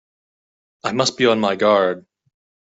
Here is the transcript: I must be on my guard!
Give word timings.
I 0.83 0.93
must 0.93 1.15
be 1.15 1.27
on 1.27 1.39
my 1.39 1.55
guard! 1.55 2.07